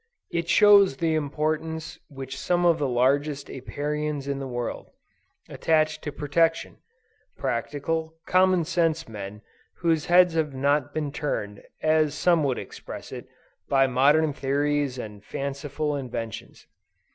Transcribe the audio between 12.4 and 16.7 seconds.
would express it, by modern theories and fanciful inventions.